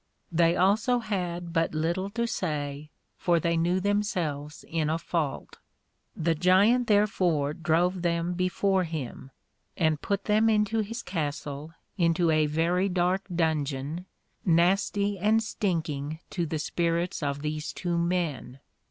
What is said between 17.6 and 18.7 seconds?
two men.